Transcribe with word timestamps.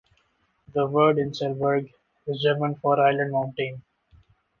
The 0.73 0.87
word 0.87 1.17
"inselberg" 1.17 1.91
is 2.25 2.41
German 2.41 2.73
for 2.73 2.99
"island 2.99 3.33
mountain". 3.33 3.83